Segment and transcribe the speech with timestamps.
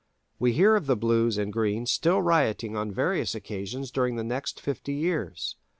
[0.39, 4.59] We hear of the Blues and Greens still rioting on various occasions during the next
[4.59, 5.57] fifty years.